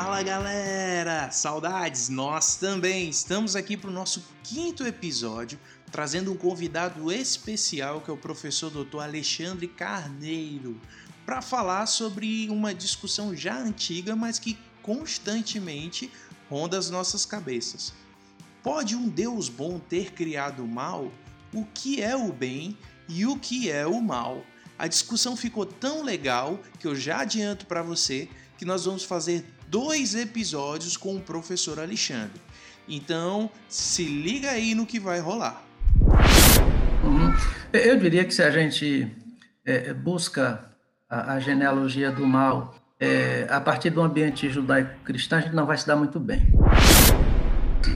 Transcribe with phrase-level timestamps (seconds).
[0.00, 1.28] Fala galera!
[1.32, 2.08] Saudades!
[2.08, 5.58] Nós também estamos aqui para o nosso quinto episódio,
[5.90, 9.00] trazendo um convidado especial que é o professor Dr.
[9.00, 10.80] Alexandre Carneiro,
[11.26, 16.08] para falar sobre uma discussão já antiga, mas que constantemente
[16.48, 17.92] ronda as nossas cabeças.
[18.62, 21.10] Pode um Deus bom ter criado o mal?
[21.52, 24.44] O que é o bem e o que é o mal?
[24.78, 29.57] A discussão ficou tão legal que eu já adianto para você que nós vamos fazer
[29.70, 32.40] dois episódios com o professor Alexandre.
[32.88, 35.62] Então, se liga aí no que vai rolar.
[37.04, 37.34] Uhum.
[37.72, 39.14] Eu diria que se a gente
[39.64, 40.64] é, busca
[41.08, 45.76] a, a, genealogia do mal é, a partir do ambiente judaico-cristão, a gente não vai
[45.76, 46.46] se dar muito bem.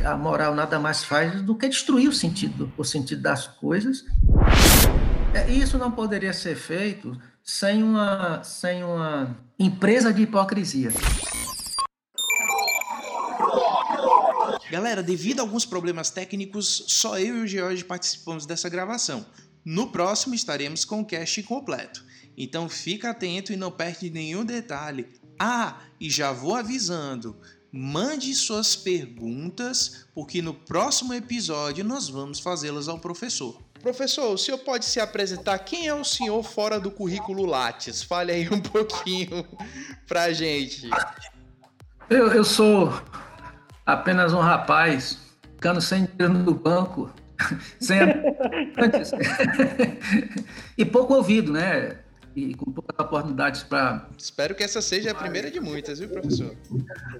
[0.05, 4.05] A moral nada mais faz do que destruir o sentido, o sentido das coisas.
[5.34, 10.91] É, isso não poderia ser feito sem uma, sem uma empresa de hipocrisia.
[14.73, 19.27] Galera, devido a alguns problemas técnicos, só eu e o George participamos dessa gravação.
[19.62, 22.03] No próximo estaremos com o cast completo.
[22.39, 25.06] Então fica atento e não perde nenhum detalhe.
[25.39, 27.37] Ah, e já vou avisando,
[27.70, 33.61] mande suas perguntas, porque no próximo episódio nós vamos fazê-las ao professor.
[33.83, 35.59] Professor, o senhor pode se apresentar?
[35.59, 38.03] Quem é o senhor fora do currículo Lattes?
[38.03, 39.47] Fale aí um pouquinho
[40.09, 40.89] pra gente.
[42.09, 42.91] Eu, eu sou
[43.84, 45.19] apenas um rapaz
[45.55, 47.11] ficando sem dinheiro no banco,
[47.80, 47.98] sem
[50.77, 51.97] e pouco ouvido, né?
[52.34, 54.08] E com poucas oportunidades para.
[54.16, 56.56] Espero que essa seja a primeira de muitas, viu, professor?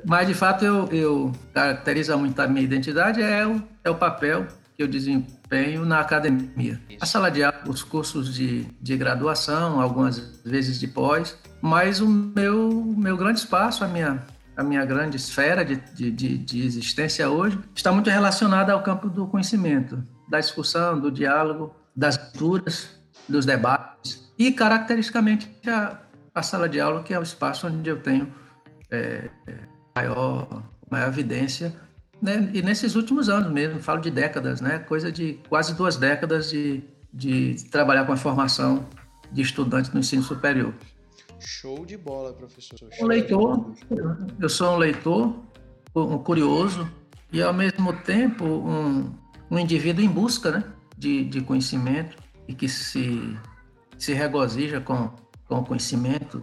[0.07, 4.47] Mas de fato eu, eu caracterizo muito a minha identidade é o, é o papel
[4.75, 6.81] que eu desempenho na academia.
[6.99, 12.09] A sala de aula, os cursos de, de graduação, algumas vezes de pós, mas o
[12.09, 14.25] meu, meu grande espaço, a minha
[14.57, 19.27] a minha grande esfera de, de, de, existência hoje está muito relacionada ao campo do
[19.27, 22.91] conhecimento, da discussão, do diálogo, das leituras,
[23.29, 25.99] dos debates e, caracteristicamente, a,
[26.35, 28.33] a sala de aula, que é o espaço onde eu tenho
[28.91, 29.31] é,
[29.95, 31.75] maior, maior evidência.
[32.21, 32.51] Né?
[32.53, 34.79] E nesses últimos anos mesmo, falo de décadas, né?
[34.79, 36.83] coisa de quase duas décadas de,
[37.13, 38.87] de trabalhar com a formação
[39.31, 40.75] de estudantes no ensino superior.
[41.45, 42.79] Show de bola, professor.
[42.79, 43.75] Show um leitor,
[44.41, 45.35] eu sou um leitor,
[45.95, 46.89] um curioso
[47.33, 49.13] e ao mesmo tempo um,
[49.51, 50.65] um indivíduo em busca né,
[50.97, 52.17] de, de conhecimento
[52.47, 53.37] e que se,
[53.99, 55.11] se regozija com,
[55.49, 56.43] com o conhecimento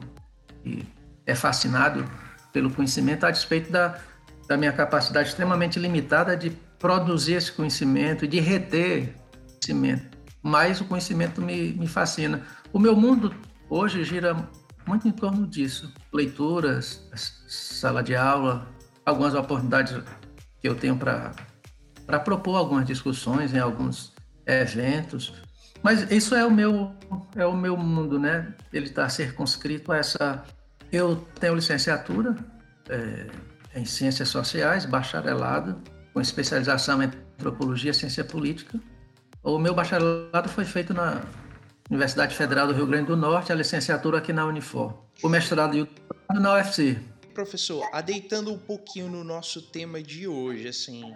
[0.66, 0.84] e
[1.26, 2.04] é fascinado
[2.52, 4.00] pelo conhecimento a despeito da,
[4.48, 9.16] da minha capacidade extremamente limitada de produzir esse conhecimento e de reter
[9.48, 10.18] conhecimento.
[10.42, 12.44] Mas o conhecimento me, me fascina.
[12.72, 13.34] O meu mundo
[13.70, 14.50] hoje gira
[14.90, 15.94] muito em torno disso.
[16.12, 17.08] Leituras,
[17.48, 18.68] sala de aula,
[19.06, 19.96] algumas oportunidades
[20.60, 21.32] que eu tenho para
[22.26, 24.12] propor algumas discussões em alguns
[24.48, 25.32] eventos.
[25.84, 26.96] Mas isso é o meu
[27.36, 28.54] é o meu mundo, né?
[28.74, 30.44] Ele está circunscrito a essa.
[30.92, 32.36] Eu tenho licenciatura
[32.90, 33.28] é,
[33.76, 35.80] em ciências sociais, bacharelado
[36.12, 38.80] com especialização em antropologia e ciência política.
[39.44, 41.22] O meu bacharelado foi feito na
[41.90, 44.94] Universidade Federal do Rio Grande do Norte, a licenciatura aqui na Unifor.
[45.24, 45.88] O mestrado e o
[46.30, 47.00] na UFC.
[47.34, 51.12] Professor, adeitando um pouquinho no nosso tema de hoje, assim,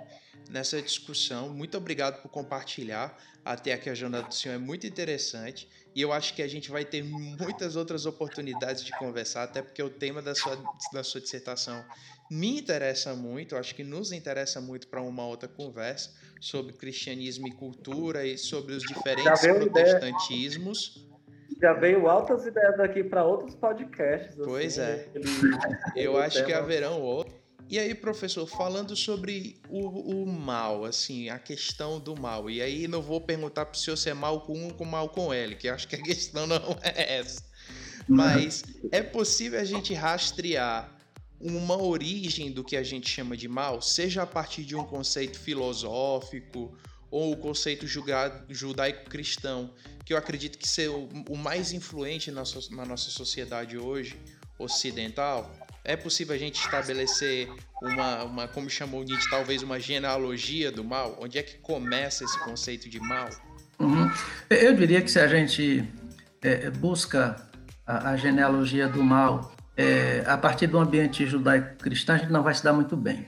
[0.49, 3.17] nessa discussão, muito obrigado por compartilhar.
[3.45, 6.71] Até aqui a jornada do senhor é muito interessante e eu acho que a gente
[6.71, 10.57] vai ter muitas outras oportunidades de conversar, até porque o tema da sua,
[10.93, 11.83] da sua dissertação
[12.31, 17.51] me interessa muito, acho que nos interessa muito para uma outra conversa sobre cristianismo e
[17.51, 20.95] cultura e sobre os diferentes protestantismos.
[20.95, 21.13] Ideia,
[21.61, 24.31] já veio altas ideias aqui para outros podcasts.
[24.31, 25.07] Assim, pois é.
[25.95, 27.32] Eu acho que haverão outros.
[27.73, 32.47] E aí, professor, falando sobre o, o, mal, assim, a questão do mal.
[32.47, 35.09] E aí não vou perguntar para o senhor se é mal com um ou mal
[35.09, 37.43] com L, que acho que a questão não é essa.
[38.07, 40.95] Mas é possível a gente rastrear
[41.41, 45.39] uma origem do que a gente chama de mal, seja a partir de um conceito
[45.39, 46.77] filosófico
[47.09, 49.73] ou o conceito judaico-cristão,
[50.05, 54.15] que eu acredito que ser o mais influente na, na nossa sociedade hoje
[54.59, 55.51] ocidental,
[55.83, 57.49] é possível a gente estabelecer
[57.81, 61.17] uma, uma, como chamou Nietzsche, talvez uma genealogia do mal?
[61.19, 63.29] Onde é que começa esse conceito de mal?
[63.79, 64.09] Uhum.
[64.49, 65.87] Eu diria que se a gente
[66.41, 67.35] é, busca
[67.85, 72.53] a, a, genealogia do mal é, a partir do ambiente judaico-cristão, a gente não vai
[72.53, 73.27] se dar muito bem.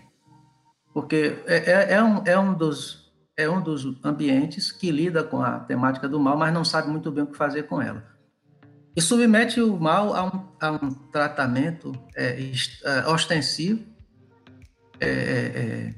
[0.93, 5.41] Porque é, é, é, um, é, um dos, é um dos ambientes que lida com
[5.41, 8.14] a temática do mal, mas não sabe muito bem o que fazer com ela.
[8.95, 12.51] E submete o mal a um, a um tratamento é,
[12.83, 13.83] é, ostensivo,
[15.00, 15.94] é, é,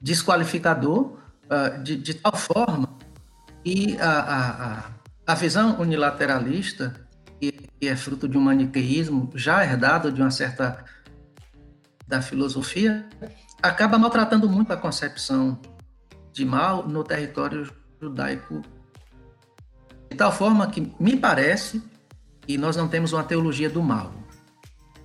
[0.00, 2.98] desqualificador, uh, de, de, tal forma
[3.64, 4.90] que a, a,
[5.26, 6.94] a visão unilateralista,
[7.40, 10.84] que, que é fruto de um maniqueísmo já herdado de uma certa
[12.06, 13.08] da filosofia,
[13.62, 15.58] acaba maltratando muito a concepção
[16.34, 18.60] de mal no território judaico,
[20.10, 21.82] de tal forma que me parece
[22.46, 24.12] que nós não temos uma teologia do mal.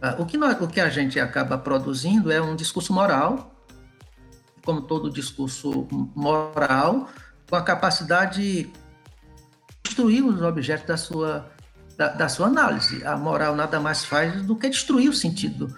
[0.02, 3.54] Ah, o que, nós, o que a gente acaba produzindo é um discurso moral,
[4.64, 7.10] como todo discurso moral,
[7.50, 8.70] com a capacidade de
[9.84, 11.52] destruir os objetos da sua,
[11.98, 13.06] da, da, sua análise.
[13.06, 15.76] A moral nada mais faz do que destruir o sentido,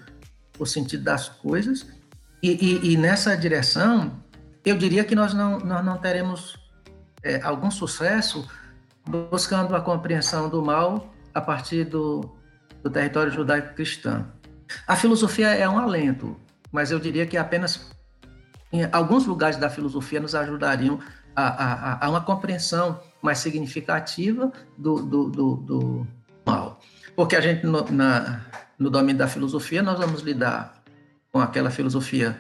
[0.60, 1.88] o sentido das coisas.
[2.44, 4.12] E, e, e nessa direção,
[4.66, 6.58] eu diria que nós não, nós não teremos
[7.24, 8.48] é, algum sucesso
[9.08, 12.22] buscando a compreensão do mal a partir do,
[12.84, 14.28] do território judaico-cristão.
[14.88, 16.38] A filosofia é um alento,
[16.72, 17.92] mas eu diria que apenas
[18.92, 21.00] alguns lugares da filosofia nos ajudariam
[21.36, 26.08] a, a, a uma compreensão mais significativa do, do, do, do
[26.46, 26.80] mal.
[27.16, 28.42] Porque a gente, no, na,
[28.80, 30.82] no domínio da filosofia, nós vamos lidar
[31.32, 32.38] com aquela filosofia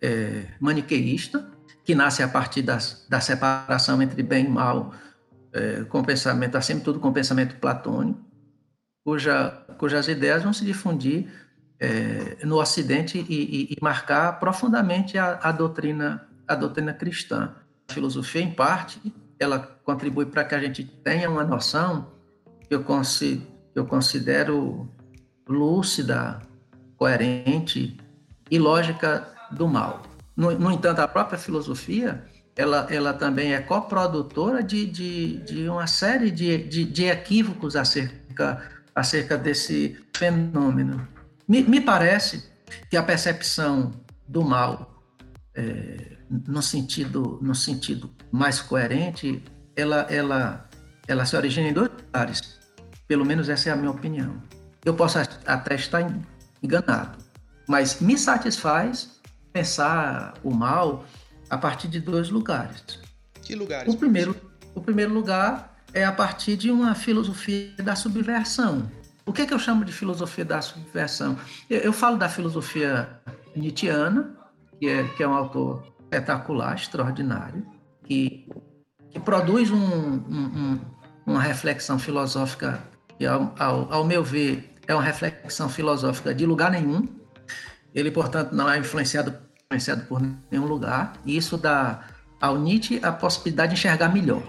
[0.00, 1.50] é, maniqueísta,
[1.84, 4.92] que nasce a partir das, da separação entre bem e mal,
[5.58, 8.20] é, com pensamento, acima de tudo com pensamento platônico,
[9.04, 11.28] cuja, cujas ideias vão se difundir
[11.80, 17.54] é, no Ocidente e, e, e, marcar profundamente a, a, doutrina, a doutrina cristã.
[17.88, 19.00] A filosofia, em parte,
[19.38, 22.12] ela contribui para que a gente tenha uma noção
[22.68, 24.88] que eu, consi, eu considero
[25.48, 26.40] lúcida,
[26.96, 27.96] coerente
[28.50, 30.02] e lógica do mal.
[30.36, 32.24] No, no entanto, a própria filosofia
[32.58, 38.68] ela, ela também é coprodutora de, de, de uma série de, de, de, equívocos acerca,
[38.92, 41.06] acerca desse fenômeno.
[41.46, 42.50] Me, me parece
[42.90, 43.92] que a percepção
[44.26, 45.00] do mal,
[45.54, 49.40] é, no, sentido, no sentido mais coerente,
[49.76, 50.68] ela, ela,
[51.06, 52.58] ela se origina em dois lugares.
[53.06, 54.42] Pelo menos essa é a minha opinião.
[54.84, 55.16] Eu posso
[55.46, 56.04] até estar
[56.60, 57.18] enganado,
[57.68, 59.20] mas me satisfaz
[59.52, 61.04] pensar o mal
[61.50, 62.98] a partir de dois lugares.
[63.42, 63.92] Que lugares?
[63.92, 64.36] O primeiro,
[64.74, 68.90] o primeiro lugar é a partir de uma filosofia da subversão.
[69.24, 71.36] O que, é que eu chamo de filosofia da subversão?
[71.68, 73.08] Eu, eu falo da filosofia
[73.54, 74.34] nietzschiana,
[74.78, 77.66] que é, que é um autor espetacular, extraordinário,
[78.04, 78.48] que,
[79.10, 80.80] que produz um, um,
[81.26, 82.82] uma reflexão filosófica
[83.18, 87.06] que, ao, ao, ao meu ver, é uma reflexão filosófica de lugar nenhum.
[87.94, 89.36] Ele, portanto, não é influenciado
[89.70, 92.00] influenciado por nenhum lugar, e isso dá
[92.40, 94.42] ao Nietzsche a possibilidade de enxergar melhor.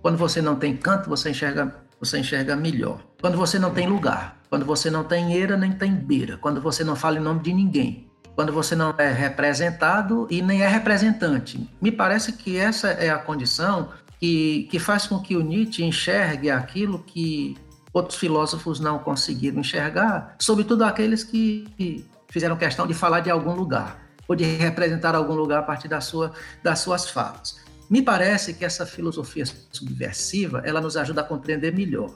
[0.00, 3.00] Quando você não tem canto, você enxerga, você enxerga melhor.
[3.20, 6.84] Quando você não tem lugar, quando você não tem eira nem tem beira, quando você
[6.84, 11.68] não fala em nome de ninguém, quando você não é representado e nem é representante.
[11.80, 13.88] Me parece que essa é a condição
[14.20, 17.56] que, que faz com que o Nietzsche enxergue aquilo que
[17.92, 24.01] outros filósofos não conseguiram enxergar, sobretudo aqueles que fizeram questão de falar de algum lugar
[24.28, 26.32] ou de representar algum lugar a partir da sua,
[26.62, 27.60] das suas falas.
[27.90, 32.14] Me parece que essa filosofia subversiva ela nos ajuda a compreender melhor.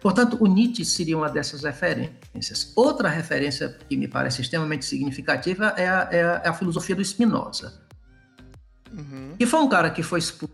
[0.00, 2.72] Portanto, o Nietzsche seria uma dessas referências.
[2.74, 7.04] Outra referência que me parece extremamente significativa é a, é a, é a filosofia do
[7.04, 7.80] Spinoza,
[8.92, 9.36] uhum.
[9.38, 10.52] que foi um cara que foi expulso,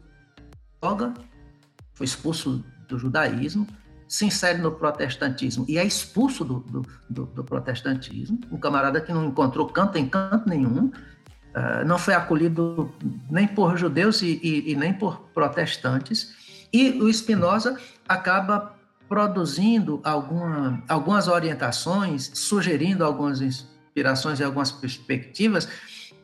[1.94, 3.66] foi expulso do judaísmo,
[4.08, 5.66] se insere no protestantismo.
[5.68, 10.08] E é expulso do, do, do, do protestantismo, um camarada que não encontrou canto em
[10.08, 12.90] canto nenhum, uh, não foi acolhido
[13.30, 16.34] nem por judeus e, e, e nem por protestantes,
[16.72, 18.74] e o Spinoza acaba
[19.08, 25.68] produzindo alguma, algumas orientações, sugerindo algumas inspirações e algumas perspectivas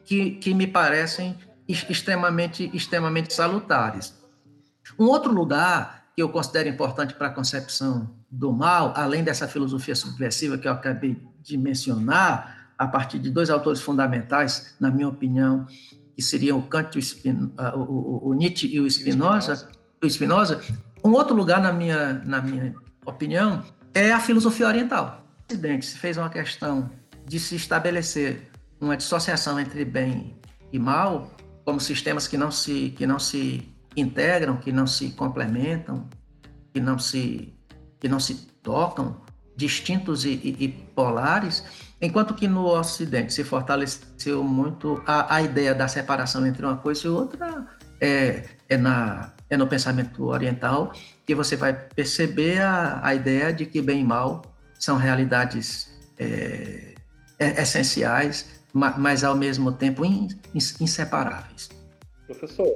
[0.05, 1.37] que, que me parecem
[1.67, 4.15] extremamente, extremamente salutares.
[4.99, 9.97] Um outro lugar que eu considero importante para a concepção do mal, além dessa filosofia
[9.97, 15.67] subversiva que eu acabei de mencionar, a partir de dois autores fundamentais, na minha opinião,
[16.15, 19.69] que seriam o Kant, o, Spin, uh, o, o Nietzsche e o Spinoza,
[20.03, 20.61] o Spinoza.
[21.05, 25.25] Um outro lugar, na minha, na minha opinião, é a filosofia oriental.
[25.51, 26.91] O Ocidente se fez uma questão
[27.27, 30.37] de se estabelecer uma dissociação entre bem
[30.73, 31.31] e mal
[31.65, 36.09] como sistemas que não se, que não se integram, que não se complementam,
[36.73, 37.55] que não se,
[38.01, 39.21] que não se tocam,
[39.57, 41.65] distintos e, e, e polares,
[42.01, 47.07] enquanto que no Ocidente se fortaleceu muito a, a ideia da separação entre uma coisa
[47.07, 47.67] e outra,
[48.01, 50.93] é, é, na, é no pensamento oriental
[51.25, 54.43] que você vai perceber a, a ideia de que bem e mal
[54.79, 56.95] são realidades é,
[57.39, 60.03] é essenciais, mas ao mesmo tempo
[60.81, 61.71] inseparáveis.
[62.27, 62.69] Professor,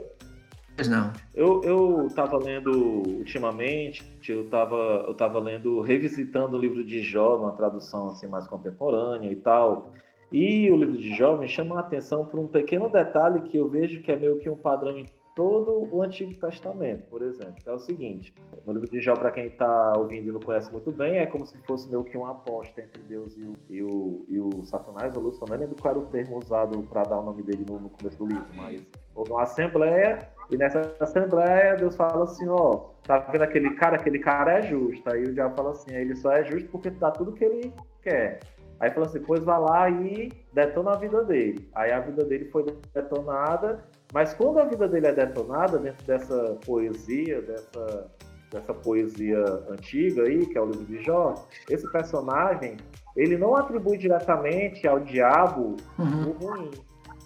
[0.86, 1.12] não.
[1.34, 2.70] Eu estava lendo
[3.18, 8.46] ultimamente, eu estava eu tava lendo, revisitando o livro de Jó, numa tradução assim, mais
[8.46, 9.92] contemporânea e tal.
[10.30, 13.68] E o livro de Jó me chama a atenção por um pequeno detalhe que eu
[13.68, 15.06] vejo que é meio que um padrão em
[15.38, 17.54] todo o Antigo Testamento, por exemplo.
[17.64, 18.34] É o seguinte:
[18.66, 21.46] no livro de Jó, para quem está ouvindo e não conhece muito bem, é como
[21.46, 25.16] se fosse meio que uma aposta entre Deus e o, e o, e o Satanás,
[25.16, 25.44] o Lúcio.
[25.48, 28.26] Não lembro qual era o termo usado para dar o nome dele no começo do
[28.26, 28.84] livro, mas
[29.18, 30.18] houve uma assembleia
[30.50, 33.96] e nessa assembleia, Deus fala assim, ó, tá vendo aquele cara?
[33.96, 35.02] Aquele cara é justo.
[35.12, 37.72] Aí o diabo fala assim, ele só é justo porque dá tudo que ele
[38.02, 38.40] quer.
[38.80, 41.68] Aí fala assim, pois vai lá e detona a vida dele.
[41.74, 46.56] Aí a vida dele foi detonada, mas quando a vida dele é detonada, dentro dessa
[46.64, 48.10] poesia, dessa,
[48.50, 51.34] dessa poesia antiga aí, que é o livro de Jó,
[51.68, 52.76] esse personagem,
[53.16, 56.28] ele não atribui diretamente ao diabo uhum.
[56.28, 56.70] o ruim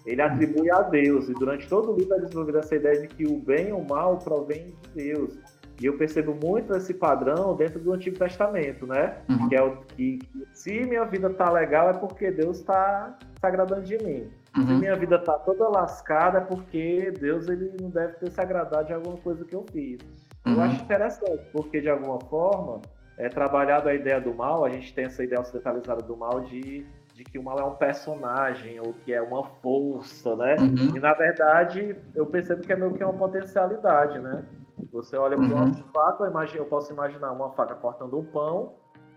[0.04, 1.28] ele atribui a Deus.
[1.28, 3.84] E durante todo o livro é desenvolvida essa ideia de que o bem e o
[3.84, 5.38] mal provém de Deus.
[5.80, 9.16] E eu percebo muito esse padrão dentro do Antigo Testamento, né?
[9.28, 9.48] Uhum.
[9.48, 10.18] Que é o que,
[10.52, 14.30] se minha vida tá legal é porque Deus está tá agradando de mim.
[14.56, 14.66] Uhum.
[14.66, 18.86] Se minha vida tá toda lascada é porque Deus ele não deve ter se agradado
[18.86, 19.98] de alguma coisa que eu fiz.
[20.46, 20.54] Uhum.
[20.54, 22.80] Eu acho interessante, porque de alguma forma
[23.18, 26.86] é trabalhado a ideia do mal, a gente tem essa ideia ocidentalizada do mal de
[27.14, 30.56] de que o mal é um personagem ou que é uma força, né?
[30.58, 30.96] Uhum.
[30.96, 34.44] E na verdade eu percebo que é meio que uma potencialidade, né?
[34.92, 35.74] Você olha para uma uhum.
[35.92, 38.74] faca, eu, eu posso imaginar uma faca cortando um pão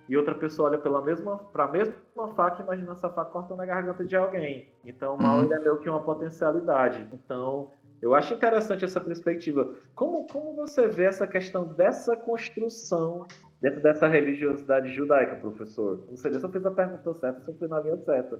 [0.07, 3.61] e outra pessoa olha pela mesma para a mesma faca e imagina essa faca cortando
[3.61, 4.69] a garganta de alguém.
[4.83, 5.53] Então o mal uhum.
[5.53, 7.07] é meio que uma potencialidade.
[7.13, 7.71] Então
[8.01, 9.73] eu acho interessante essa perspectiva.
[9.95, 13.25] Como, como você vê essa questão dessa construção
[13.65, 16.05] dentro dessa religiosidade judaica, professor?
[16.07, 18.37] Não sei se eu fiz a pergunta certa, se eu fui na linha certa.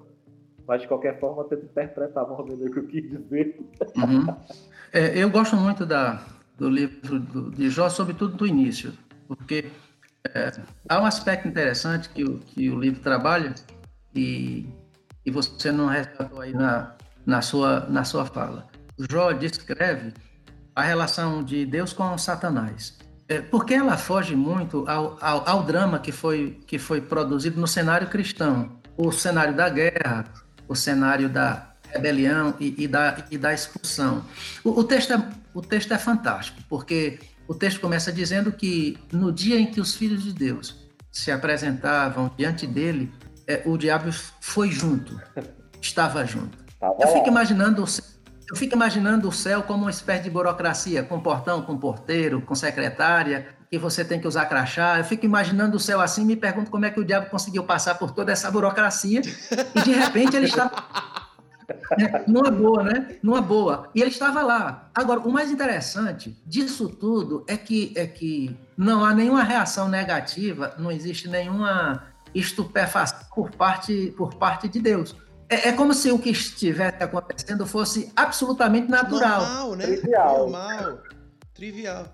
[0.68, 3.60] Mas, de qualquer forma, eu tento interpretar mais ou menos o que eu quis dizer.
[3.98, 4.36] Uhum.
[4.94, 6.24] É, eu gosto muito da,
[6.60, 8.94] do livro do, de Jó, sobretudo do início,
[9.28, 9.66] porque
[10.32, 10.52] é,
[10.88, 13.56] há um aspecto interessante que o, que o livro trabalha
[14.14, 14.70] e,
[15.26, 18.68] e você não resgatou aí na, na, sua, na sua fala.
[19.10, 20.14] Jó descreve
[20.76, 23.05] a relação de Deus com Satanás.
[23.28, 27.68] É, porque ela foge muito ao, ao, ao, drama que foi, que foi produzido no
[27.68, 30.26] cenário cristão, o cenário da guerra,
[30.68, 34.24] o cenário da rebelião e, e da, e da expulsão.
[34.64, 39.32] O, o, texto é, o texto é fantástico, porque o texto começa dizendo que no
[39.32, 43.12] dia em que os filhos de Deus se apresentavam diante dele,
[43.48, 45.20] é, o diabo foi junto,
[45.82, 46.58] estava junto.
[46.80, 47.88] Tá Eu fico imaginando o
[48.50, 52.54] eu fico imaginando o céu como uma espécie de burocracia, com portão, com porteiro, com
[52.54, 54.98] secretária, que você tem que usar crachá.
[54.98, 57.64] Eu fico imaginando o céu assim e me pergunto como é que o diabo conseguiu
[57.64, 59.22] passar por toda essa burocracia
[59.76, 60.48] e de repente ele
[61.98, 63.18] né, numa boa, né?
[63.22, 63.90] Numa boa.
[63.94, 64.90] E ele estava lá.
[64.94, 70.74] Agora, o mais interessante disso tudo é que é que não há nenhuma reação negativa,
[70.78, 75.16] não existe nenhuma estupefação por parte por parte de Deus.
[75.56, 79.42] É, é, como se o que estivesse acontecendo fosse absolutamente natural.
[79.42, 79.86] Normal, né?
[79.86, 80.38] Trivial.
[80.38, 81.00] Normal.
[81.54, 82.06] Trivial.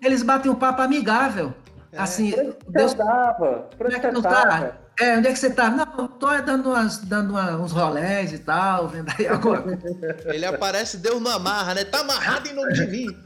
[0.00, 1.54] Eles batem um papo amigável.
[1.92, 2.00] É.
[2.00, 2.32] Assim,
[2.68, 2.94] Deus.
[2.94, 4.72] Dava, onde é que tu tá?
[4.98, 5.70] É, onde é que você tá?
[5.70, 9.78] Não, tô dando, umas, dando uma, uns rolés e tal, vendo aí agora.
[10.26, 11.84] Ele aparece, Deus não amarra, né?
[11.84, 13.16] Tá amarrado em nome de mim.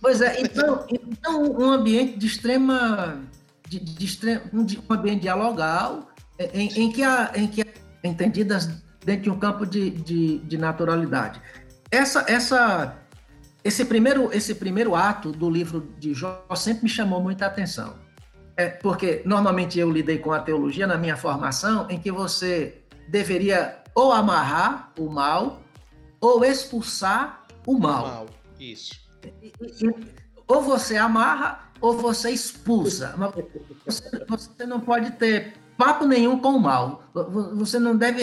[0.00, 3.18] Pois é, então, então um ambiente de extrema.
[3.66, 6.10] De, de extrema um ambiente dialogal,
[6.52, 7.66] em, em, que a, em que a
[8.02, 8.68] entendidas
[9.04, 11.40] dentro de um campo de, de, de naturalidade.
[11.90, 12.96] Essa, essa,
[13.64, 17.94] esse, primeiro, esse primeiro ato do livro de Jó sempre me chamou muita atenção.
[18.56, 23.78] É porque normalmente eu lidei com a teologia na minha formação, em que você deveria
[23.94, 25.62] ou amarrar o mal
[26.20, 28.04] ou expulsar o mal.
[28.04, 28.26] O mal.
[28.58, 29.00] Isso.
[29.42, 29.94] E, e,
[30.46, 33.14] ou você amarra ou você expulsa.
[33.86, 37.02] Você, você não pode ter papo nenhum com o mal.
[37.54, 38.22] Você não deve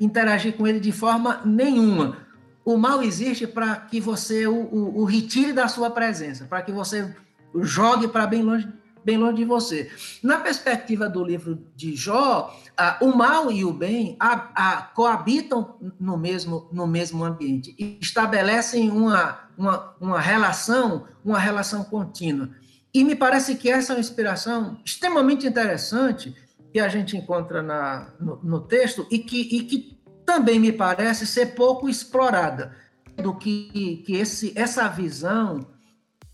[0.00, 2.16] interagir com ele de forma nenhuma.
[2.64, 6.72] O mal existe para que você o, o, o, retire da sua presença, para que
[6.72, 7.14] você
[7.60, 8.68] jogue para bem longe,
[9.04, 9.88] bem longe de você.
[10.20, 12.52] Na perspectiva do livro de Jó,
[13.00, 18.90] o mal e o bem a, a, coabitam no mesmo, no mesmo ambiente e estabelecem
[18.90, 22.50] uma, uma, uma relação, uma relação contínua.
[22.92, 26.34] E me parece que essa é uma inspiração extremamente interessante
[26.76, 31.26] que a gente encontra na, no, no texto e que, e que também me parece
[31.26, 32.76] ser pouco explorada,
[33.16, 35.66] do que, que esse, essa visão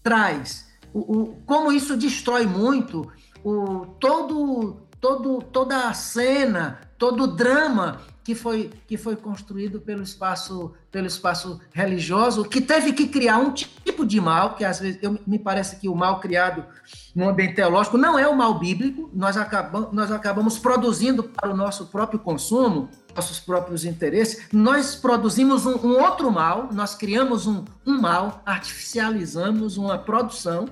[0.03, 0.67] traz.
[0.93, 3.09] O, o, como isso destrói muito
[3.45, 10.03] o, todo, todo, toda a cena, todo o drama que foi, que foi construído pelo
[10.03, 14.99] espaço, pelo espaço religioso, que teve que criar um tipo de mal, que às vezes
[15.03, 16.65] eu, me parece que o mal criado
[17.15, 21.57] no ambiente teológico não é o mal bíblico, nós acabamos, nós acabamos produzindo para o
[21.57, 27.65] nosso próprio consumo, nossos próprios interesses, nós produzimos um, um outro mal, nós criamos um,
[27.87, 30.69] um mal, artificializamos uma produção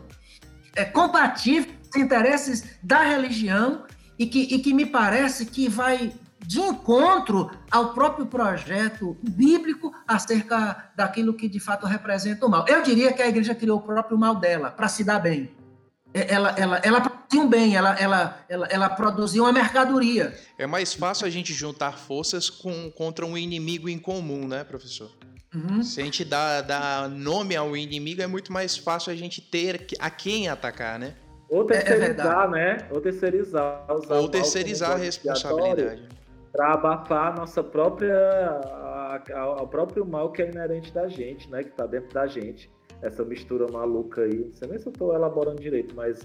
[0.74, 3.82] é, compatível com os interesses da religião
[4.18, 6.12] e que, e que me parece que vai
[6.46, 12.64] de encontro ao próprio projeto bíblico acerca daquilo que de fato representa o mal.
[12.66, 15.50] Eu diria que a igreja criou o próprio mal dela para se dar bem.
[16.12, 20.34] É, ela, ela, ela produziu um bem, ela, ela, ela, ela produziu uma mercadoria.
[20.58, 25.10] É mais fácil a gente juntar forças com, contra um inimigo em comum, né, professor?
[25.54, 25.82] Uhum.
[25.82, 29.86] Se a gente dá, dá nome ao inimigo, é muito mais fácil a gente ter
[30.00, 31.14] a quem atacar, né?
[31.48, 32.88] Ou terceirizar, é, é né?
[32.90, 33.86] Ou terceirizar.
[33.88, 36.20] Ou terceirizar a responsabilidade
[36.52, 38.08] para abafar a nossa própria
[39.58, 42.70] o próprio mal que é inerente da gente, né, que está dentro da gente.
[43.02, 46.20] Essa mistura maluca aí, não sei nem se eu estou elaborando direito, mas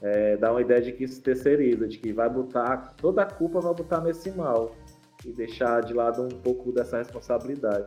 [0.00, 3.60] é, dá uma ideia de que isso terceiriza, de que vai botar toda a culpa
[3.60, 4.74] vai botar nesse mal
[5.24, 7.86] e deixar de lado um pouco dessa responsabilidade.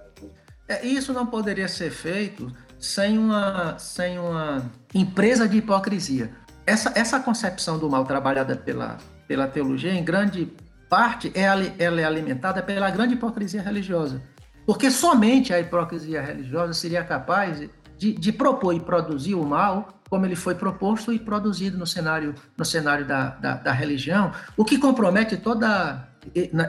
[0.67, 2.47] É, isso não poderia ser feito
[2.79, 6.31] sem uma, sem uma empresa de hipocrisia.
[6.65, 8.97] Essa, essa concepção do mal trabalhada pela,
[9.27, 10.53] pela teologia, em grande
[10.93, 14.21] parte é ela é alimentada pela grande hipocrisia religiosa.
[14.63, 20.23] Porque somente a hipocrisia religiosa seria capaz de, de, propor e produzir o mal como
[20.27, 24.77] ele foi proposto e produzido no cenário, no cenário da, da, da religião, o que
[24.77, 26.07] compromete toda,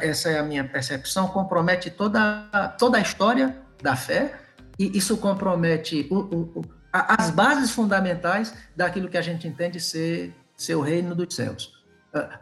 [0.00, 4.40] essa é a minha percepção, compromete toda, toda a história da fé,
[4.78, 10.76] e isso compromete o, o, as bases fundamentais daquilo que a gente entende ser, ser
[10.76, 11.73] o reino dos céus.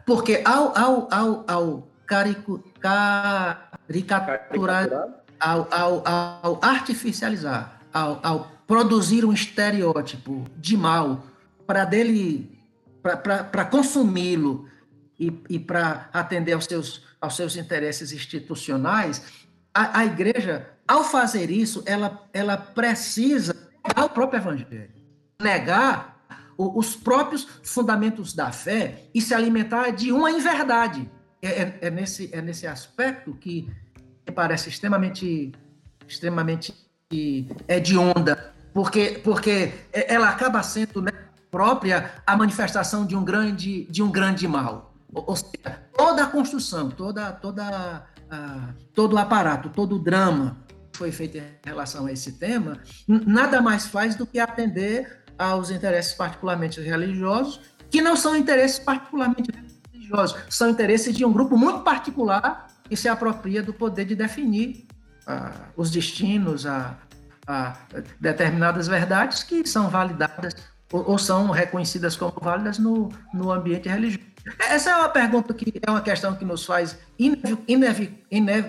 [0.05, 3.69] Porque ao, ao, ao, ao caricaturar,
[5.39, 6.03] ao, ao,
[6.43, 11.23] ao artificializar, ao, ao produzir um estereótipo de mal
[11.65, 12.53] para dele
[13.01, 14.67] para consumi-lo
[15.19, 19.21] e, e para atender aos seus, aos seus interesses institucionais,
[19.73, 23.55] a, a, igreja, ao fazer isso, ela, ela precisa
[23.85, 24.91] negar o próprio evangelho,
[25.41, 26.12] negar
[26.57, 31.09] os próprios fundamentos da fé e se alimentar de uma inverdade.
[31.41, 33.67] É, é, é nesse, é nesse aspecto que
[34.27, 35.51] me parece extremamente,
[36.07, 36.73] extremamente
[37.67, 41.11] é de onda, porque, porque ela acaba sendo né,
[41.51, 44.95] própria a manifestação de um grande, de um grande mal.
[45.13, 48.07] Ou seja, toda a construção, toda, toda,
[48.95, 50.57] todo o aparato, todo o drama
[50.93, 56.13] foi feito em relação a esse tema, nada mais faz do que atender aos interesses
[56.13, 59.51] particularmente religiosos, que não são interesses particularmente
[59.93, 64.85] religiosos, são interesses de um grupo muito particular que se apropria do poder de definir
[65.27, 66.97] uh, os destinos, a,
[67.47, 67.75] a,
[68.19, 70.55] determinadas verdades que são validadas
[70.91, 74.27] ou, ou, são reconhecidas como válidas no, no ambiente religioso.
[74.59, 76.97] Essa é uma pergunta que é uma questão que nos faz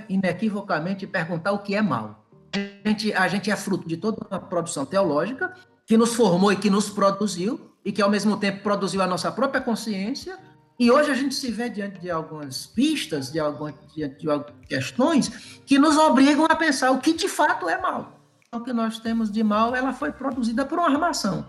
[0.08, 2.24] inequivocamente perguntar o que é mal.
[2.54, 5.52] A gente, a gente é fruto de toda uma produção teológica
[5.86, 9.30] que nos formou e que nos produziu, e que ao mesmo tempo produziu a nossa
[9.30, 10.38] própria consciência.
[10.78, 14.66] E hoje a gente se vê diante de algumas pistas, de algumas, diante de algumas
[14.66, 15.28] questões,
[15.66, 18.18] que nos obrigam a pensar o que de fato é mal.
[18.52, 21.46] O que nós temos de mal, ela foi produzida por uma armação,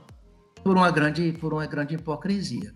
[0.64, 2.74] por uma grande, por uma grande hipocrisia.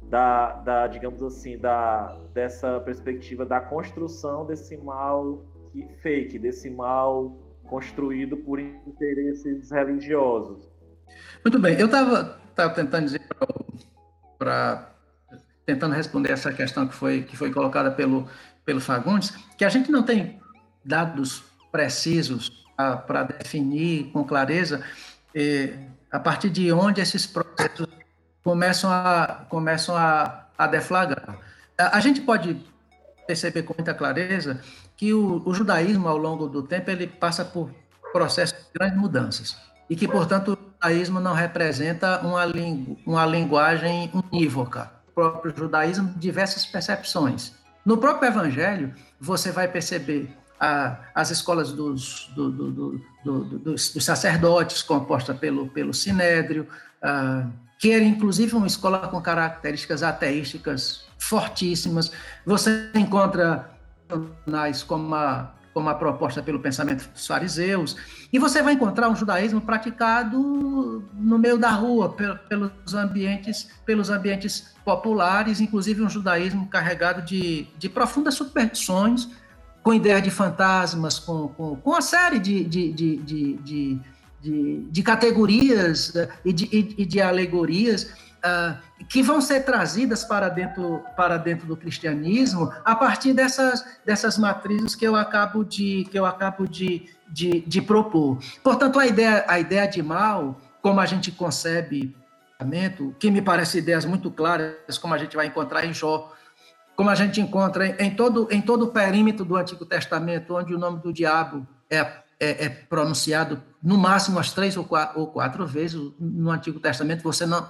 [0.09, 5.45] da, da digamos assim, da, dessa perspectiva da construção desse mal
[6.03, 10.69] fake, desse mal construído por interesses religiosos?
[11.45, 12.39] Muito bem, eu estava
[12.75, 13.23] tentando dizer
[14.39, 14.93] para
[15.65, 18.29] tentando responder essa questão que foi, que foi colocada pelo,
[18.65, 20.41] pelo Fagundes, que a gente não tem
[20.85, 21.43] dados
[21.73, 24.85] precisos para definir com clareza
[25.35, 25.75] eh,
[26.11, 27.89] a partir de onde esses processos
[28.47, 31.37] começam a, começam a, a deflagrar.
[31.77, 32.57] A, gente pode
[33.27, 34.61] perceber com muita clareza
[34.97, 37.73] que o, o, judaísmo, ao longo do tempo, ele passa por
[38.13, 39.57] processos de grandes mudanças
[39.91, 46.65] e que, portanto, o judaísmo não representa uma, lingu, uma linguagem unívoca próprio judaísmo diversas
[46.65, 47.53] percepções.
[47.85, 50.31] No próprio Evangelho, você vai perceber
[50.61, 56.69] a, as escolas dos, do, do, do, dos, dos, sacerdotes, composta pelo, pelo Sinédrio,
[57.79, 62.11] que era inclusive uma escola com características ateísticas fortíssimas.
[62.45, 63.71] Você encontra
[64.87, 67.99] como a como a proposta pelo pensamento dos fariseus,
[68.33, 72.17] e você vai encontrar um judaísmo praticado no meio da rua,
[72.49, 79.29] pelos ambientes, pelos ambientes populares, inclusive um judaísmo carregado de, de profundas superstições,
[79.83, 84.01] com ideia de fantasmas, com, com, com uma série de, de, de, de,
[84.47, 88.79] de, de categorias eh, e de, e de alegorias uh,
[89.09, 94.95] que vão ser trazidas para dentro, para dentro do cristianismo a partir dessas, dessas matrizes
[94.95, 98.39] que eu acabo de, que eu acabo de, de, de propor.
[98.63, 102.15] Portanto, a ideia, a ideia de mal, como a gente concebe
[103.19, 106.33] que me parece ideias muito claras, como a gente vai encontrar em Jó,
[106.95, 110.79] como a gente encontra em todo, em todo o perímetro do Antigo Testamento, onde o
[110.79, 115.67] nome do diabo é é, é, pronunciado no máximo as três ou quatro, ou quatro,
[115.67, 117.23] vezes no Antigo Testamento.
[117.23, 117.67] Você não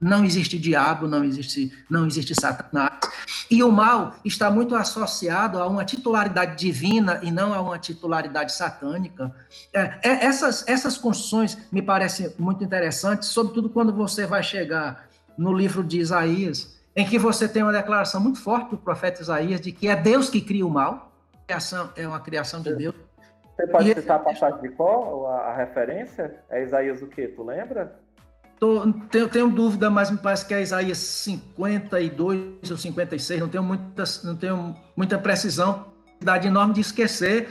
[0.00, 2.98] não existe diabo, não existe não existe Satanás.
[3.50, 8.52] E o mal está muito associado a uma titularidade divina e não a uma titularidade
[8.52, 9.34] satânica.
[9.72, 15.52] É, é, essas essas construções me parecem muito interessantes, sobretudo quando você vai chegar no
[15.52, 19.72] livro de Isaías, em que você tem uma declaração muito forte do profeta Isaías de
[19.72, 21.10] que é Deus que cria o mal.
[21.32, 22.94] A criação é uma criação de Deus.
[23.60, 26.34] Você pode e citar a passagem de qual, a, a, referência?
[26.48, 27.28] É Isaías o quê?
[27.28, 27.94] Tu lembra?
[28.58, 33.62] Tô, tenho, tenho, dúvida, mas me parece que é Isaías 52 ou 56, não tenho
[33.62, 37.48] muita, não tenho muita precisão, dá de enorme de esquecer.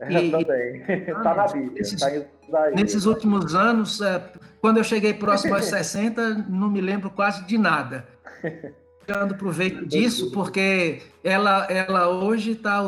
[0.00, 0.82] É, e, também.
[0.82, 1.72] Está na Bíblia.
[1.74, 2.26] Nesses, tá Isaías,
[2.74, 4.22] nesses últimos anos, é,
[4.60, 8.06] quando eu cheguei próximo aos 60, não me lembro quase de nada.
[9.06, 12.86] Tirando proveito disso, porque ela, ela hoje está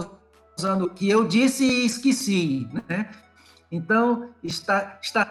[0.60, 3.08] usando o que eu disse e esqueci, né?
[3.72, 5.24] Então, está, está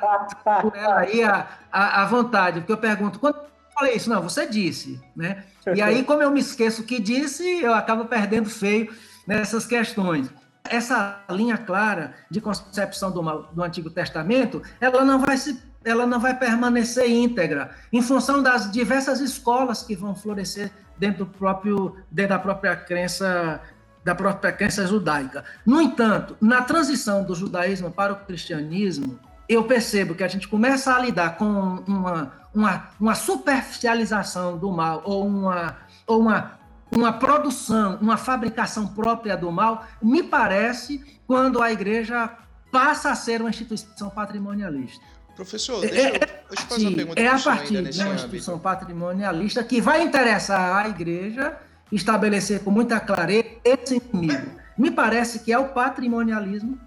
[0.62, 4.10] por ela aí a, a, a, vontade, porque eu pergunto, quando eu falei isso?
[4.10, 5.44] Não, você disse, né?
[5.76, 8.92] E aí, como eu me esqueço o que disse, eu acabo perdendo feio
[9.28, 10.30] nessas questões.
[10.64, 16.20] Essa linha clara de concepção do, do Antigo Testamento, ela não vai se ela não
[16.20, 22.32] vai permanecer íntegra, em função das diversas escolas que vão florescer dentro do próprio dentro
[22.32, 23.62] da própria crença
[24.04, 25.44] da própria crença judaica.
[25.66, 30.94] No entanto, na transição do judaísmo para o cristianismo, eu percebo que a gente começa
[30.96, 31.46] a lidar com
[31.88, 36.60] uma, uma, uma superficialização do mal, ou uma, ou uma,
[36.92, 42.30] uma produção, uma fabricação própria do mal, me parece, quando a igreja
[42.72, 45.04] passa a ser uma instituição patrimonialista.
[45.36, 48.60] Professor, deixa, é, eu, deixa eu fazer uma pergunta É a partir de uma instituição
[48.60, 51.58] patrimonialista que vai interessar à igreja
[51.92, 54.60] estabelecer com muita clareza esse inimigo.
[54.78, 56.80] Me parece que é o patrimonialismo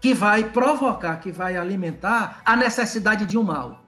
[0.00, 3.82] que vai provocar, que vai alimentar a necessidade de um mal,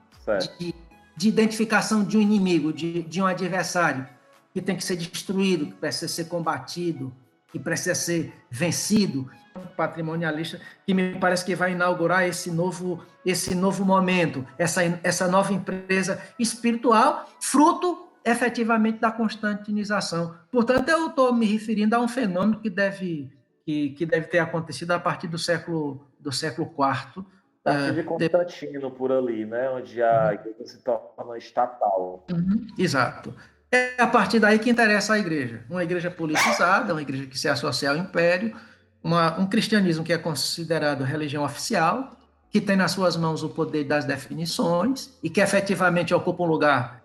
[0.59, 0.73] de,
[1.15, 4.07] de, identificação de um inimigo, de, de um adversário
[4.53, 7.13] que tem que ser destruído, que precisa ser combatido,
[7.51, 9.29] que precisa ser vencido
[9.75, 15.51] patrimonialista que me parece que vai inaugurar esse novo esse novo momento, essa, essa nova
[15.51, 20.35] empresa espiritual, fruto efetivamente da constantinização.
[20.51, 23.31] Portanto, eu estou me referindo a um fenômeno que deve,
[23.65, 27.25] que, que deve ter acontecido a partir do século, do século IV.
[27.63, 29.69] A partir de Constantino, por ali, né?
[29.69, 30.33] onde a uhum.
[30.33, 32.25] igreja se torna estatal.
[32.31, 33.33] Uhum, exato.
[33.71, 35.63] É a partir daí que interessa a igreja.
[35.69, 38.55] Uma igreja politizada, uma igreja que se associa ao império,
[39.03, 42.17] uma, um cristianismo que é considerado religião oficial,
[42.49, 47.03] que tem nas suas mãos o poder das definições e que efetivamente ocupa um lugar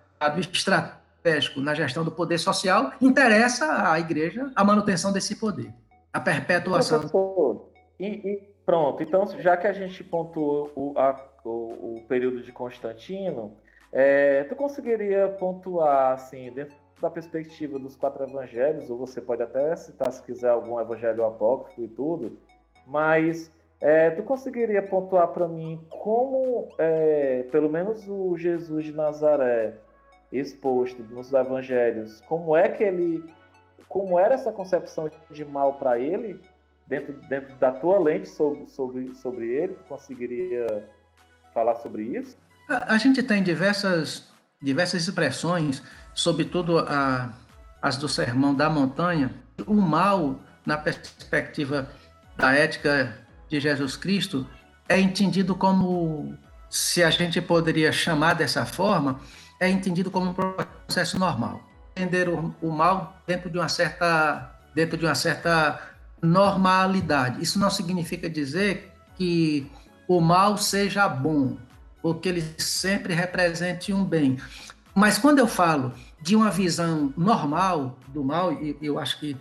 [0.50, 1.01] estratégico
[1.56, 5.72] na gestão do poder social, interessa à igreja a manutenção desse poder,
[6.12, 7.00] a perpetuação.
[7.98, 12.50] E, e pronto, então já que a gente pontuou o, a, o, o período de
[12.50, 13.56] Constantino,
[13.92, 19.74] é, tu conseguiria pontuar, assim, dentro da perspectiva dos quatro evangelhos, ou você pode até
[19.76, 22.38] citar, se quiser, algum evangelho apócrifo e tudo,
[22.87, 29.74] mas é, tu conseguiria pontuar para mim como, é, pelo menos o Jesus de Nazaré
[30.33, 33.23] exposto nos evangelhos, como é que ele,
[33.88, 36.40] como era essa concepção de mal para ele,
[36.87, 40.88] dentro, dentro da tua lente sobre, sobre, sobre ele, conseguiria
[41.53, 42.37] falar sobre isso?
[42.68, 44.29] A, a gente tem diversas,
[44.61, 45.83] diversas expressões,
[46.14, 47.33] sobretudo a,
[47.81, 49.35] as do Sermão da Montanha.
[49.66, 51.90] O mal, na perspectiva
[52.37, 53.18] da ética
[53.49, 54.47] de Jesus Cristo,
[54.88, 56.37] é entendido como,
[56.71, 59.21] se a gente poderia chamar dessa forma,
[59.62, 61.62] é entendido como um processo normal.
[61.94, 65.81] Entender o, o mal dentro de uma certa dentro de uma certa
[66.20, 67.40] normalidade.
[67.40, 69.70] Isso não significa dizer que
[70.09, 71.57] o mal seja bom
[72.03, 74.38] ou que ele sempre represente um bem.
[74.94, 79.37] Mas quando eu falo de uma visão normal do mal, e eu acho que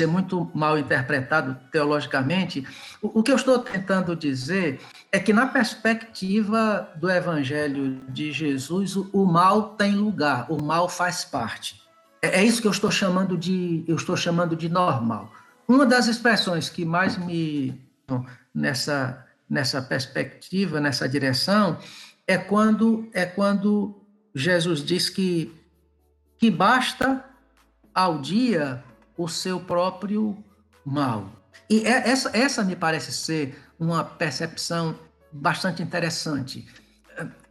[0.00, 2.66] ser muito mal interpretado teologicamente,
[3.02, 4.80] o, o que eu estou tentando dizer
[5.12, 10.88] é que na perspectiva do Evangelho de Jesus, o, o mal tem lugar, o mal
[10.88, 11.82] faz parte.
[12.22, 15.30] É, é isso que eu estou chamando de eu estou chamando de normal.
[15.68, 17.78] Uma das expressões que mais me
[18.54, 21.76] nessa nessa perspectiva, nessa direção,
[22.26, 24.00] é quando é quando
[24.34, 25.52] Jesus diz que
[26.38, 27.22] que basta
[27.94, 28.82] ao dia
[29.22, 30.42] o seu próprio
[30.84, 31.30] mal.
[31.68, 34.98] E é, essa, essa me parece ser uma percepção
[35.30, 36.66] bastante interessante.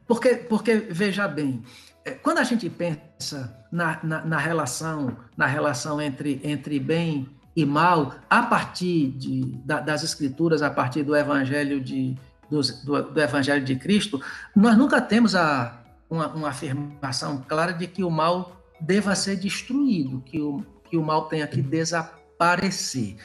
[0.07, 1.63] Porque, porque veja bem,
[2.03, 7.63] é, quando a gente pensa na, na, na relação, na relação entre, entre bem e
[7.65, 12.17] mal, a partir de, da, das escrituras, a partir do evangelho de,
[12.49, 12.61] do,
[13.03, 14.19] do evangelho de Cristo,
[14.55, 20.21] nós nunca temos a, uma, uma, afirmação clara de que o mal deva ser destruído,
[20.21, 23.17] que o, que o mal tenha que desaparecer.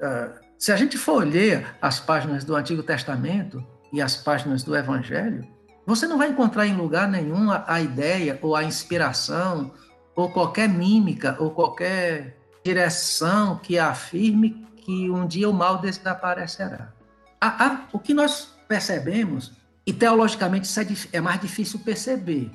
[0.00, 4.74] Uh, se a gente for ler as páginas do Antigo Testamento e as páginas do
[4.76, 5.46] Evangelho,
[5.86, 9.72] você não vai encontrar em lugar nenhum a, a ideia ou a inspiração
[10.16, 16.92] ou qualquer mímica ou qualquer direção que afirme que um dia o mal desaparecerá.
[17.40, 19.52] A, a, o que nós percebemos,
[19.86, 20.86] e teologicamente isso é,
[21.18, 22.50] é mais difícil perceber,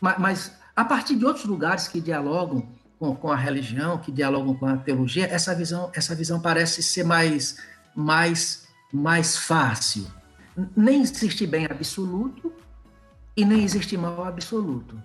[0.00, 2.68] mas, mas, a partir de outros lugares que dialogam
[3.04, 7.04] com, com, a religião, que dialogam com a teologia, essa visão, essa visão parece ser
[7.04, 7.58] mais,
[7.94, 10.06] mais, mais fácil.
[10.74, 12.50] Nem existe bem absoluto
[13.36, 15.00] e nem existe mal absoluto.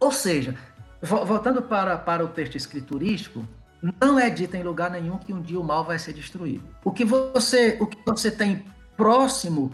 [0.00, 0.56] Ou seja,
[1.00, 3.46] voltando para, para o texto escriturístico,
[4.00, 6.64] não é dito em lugar nenhum que um dia o mal vai ser destruído.
[6.82, 8.64] O que você, o que você tem
[8.96, 9.72] próximo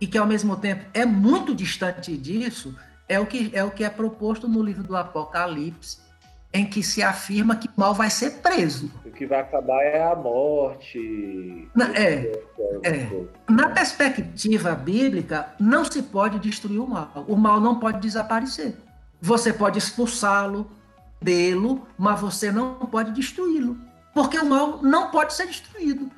[0.00, 2.74] e que ao mesmo tempo é muito distante disso
[3.08, 5.98] é o que é o que é proposto no livro do Apocalipse,
[6.52, 8.90] em que se afirma que o mal vai ser preso.
[9.06, 11.68] O que vai acabar é a morte.
[11.74, 12.30] Na, é,
[12.84, 13.08] é.
[13.48, 17.24] Na perspectiva bíblica, não se pode destruir o mal.
[17.26, 18.76] O mal não pode desaparecer.
[19.20, 20.70] Você pode expulsá-lo,
[21.20, 23.78] dê-lo, mas você não pode destruí-lo.
[24.12, 26.10] Porque o mal não pode ser destruído.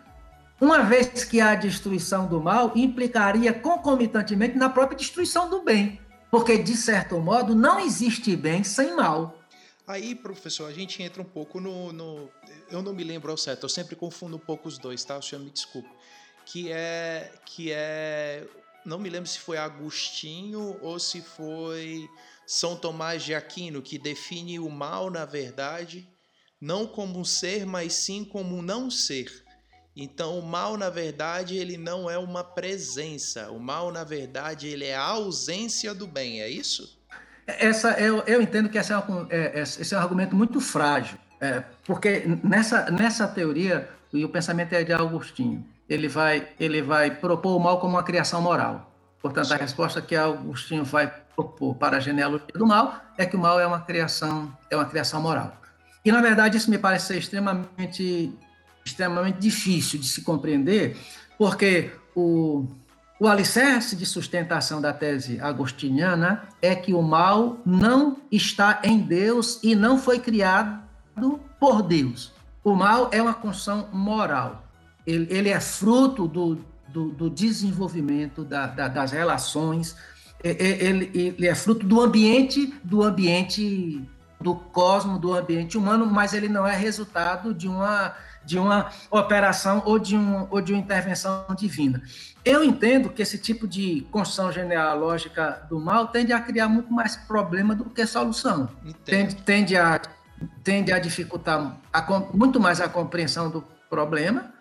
[0.61, 6.01] Uma vez que a destruição do mal implicaria concomitantemente na própria destruição do bem.
[6.31, 9.39] Porque, de certo modo, não existe bem sem mal.
[9.87, 12.31] Aí, professor, a gente entra um pouco no, no,
[12.71, 15.19] Eu não me lembro ao certo, eu sempre confundo um pouco os dois, tá?
[15.19, 15.91] O senhor me desculpe.
[16.47, 17.33] Que é.
[17.45, 18.47] Que é.
[18.85, 22.09] Não me lembro se foi Agostinho ou se foi
[22.47, 26.07] são Tomás de Aquino, que define o mal, na verdade,
[26.61, 29.45] não como um ser, mas sim como um não ser.
[29.97, 33.51] Então, o mal, na verdade, ele não é uma presença.
[33.51, 36.99] O mal, na verdade, ele é a ausência do bem, é isso?
[37.47, 41.19] Essa, eu, eu entendo que essa é um, é, esse é um argumento muito frágil,
[41.41, 47.11] é, porque nessa, nessa teoria, e o pensamento é de Agostinho, ele vai, ele vai
[47.11, 48.91] propor o mal como uma criação moral.
[49.21, 53.39] Portanto, a resposta que Agostinho vai propor para a genealogia do mal é que o
[53.39, 55.57] mal é uma criação, é uma criação moral.
[56.05, 58.33] E na verdade isso me parece ser extremamente
[58.85, 60.97] extremamente difícil de se compreender,
[61.39, 62.67] porque o,
[63.25, 69.59] o alicerce de sustentação da tese agostiniana é que o mal não está em Deus
[69.63, 70.83] e não foi criado
[71.59, 72.35] por Deus.
[72.63, 74.69] O mal é uma construção moral.
[75.07, 76.59] Ele, ele é fruto do,
[76.89, 79.97] do, do desenvolvimento da, da, das relações.
[80.43, 84.07] Ele, ele é fruto do ambiente, do ambiente
[84.39, 89.83] do cosmos, do ambiente humano, mas ele não é resultado de uma de uma operação
[89.85, 92.03] ou de, um, ou de uma intervenção divina.
[92.45, 97.17] Eu entendo que esse tipo de construção genealógica do mal tende a criar muito mais
[97.17, 98.69] problema do que solução.
[99.05, 100.01] Tende, tende, a,
[100.63, 102.03] tende a dificultar a,
[102.35, 104.53] muito mais a compreensão do problema,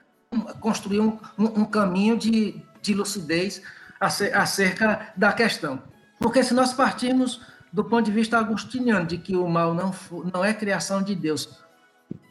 [0.62, 3.62] construir um, um, um caminho de, de lucidez
[4.00, 5.82] acerca da questão.
[6.19, 7.41] Porque se nós partimos
[7.74, 9.93] do ponto de vista agustiniano, de que o mal não,
[10.32, 11.50] não é criação de Deus,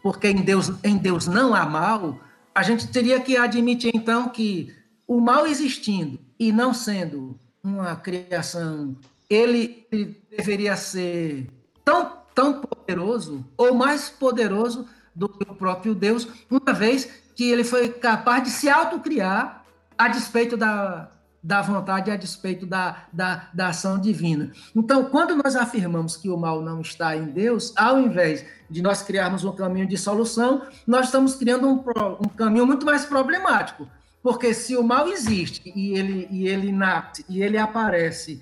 [0.03, 2.19] porque em Deus, em Deus não há mal,
[2.55, 4.75] a gente teria que admitir então que
[5.07, 8.97] o mal existindo e não sendo uma criação,
[9.31, 9.87] ele,
[10.31, 11.47] deveria ser
[11.85, 17.65] tão, tão poderoso ou mais poderoso do que o próprio Deus, uma vez que ele
[17.65, 19.65] foi capaz de se autocriar
[19.97, 21.11] a despeito da,
[21.43, 24.53] da vontade a despeito da, da, da ação divina.
[24.77, 29.03] Então, quando nós afirmamos que o mal não está em Deus, ao invés de nós
[29.03, 31.83] criarmos um caminho de solução, nós estamos criando um,
[32.21, 33.89] um caminho muito mais problemático.
[34.23, 38.41] Porque se o mal existe e ele, e ele nasce e ele aparece,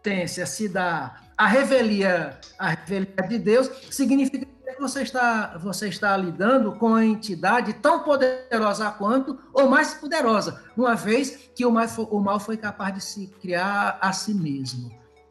[0.00, 4.46] tendência se dá a revelia, a revelia de Deus, significa
[4.80, 10.94] você está, você está lidando com a entidade tão poderosa quanto, ou mais poderosa, uma
[10.94, 14.90] vez que o mal, o mal foi capaz de se criar a si mesmo.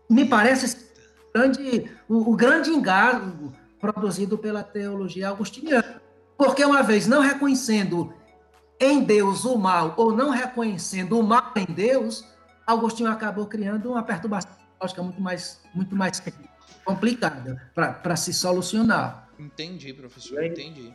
[0.10, 0.86] Me parece
[1.34, 6.02] grande, o, o grande engasgo produzido pela teologia agostiniana.
[6.38, 8.14] Porque uma vez não reconhecendo
[8.80, 12.26] em Deus o mal, ou não reconhecendo o mal em Deus,
[12.66, 14.52] Agostinho acabou criando uma perturbação
[14.82, 16.22] lógica muito mais, muito mais
[16.84, 19.30] complicada para se solucionar.
[19.38, 20.94] Entendi, professor, entendi.